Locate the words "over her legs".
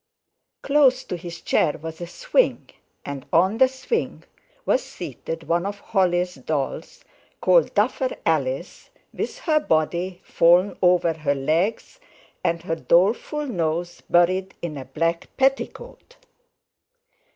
10.81-11.99